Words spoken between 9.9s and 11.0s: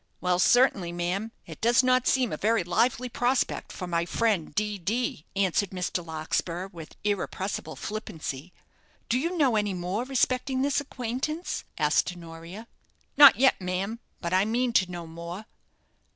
respecting this